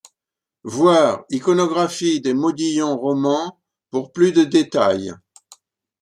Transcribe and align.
Voir 0.63 1.25
Iconographie 1.29 2.21
des 2.21 2.33
modillons 2.33 2.97
romans 2.97 3.59
pour 3.91 4.11
plus 4.11 4.31
de 4.31 4.43
détails. 4.43 5.13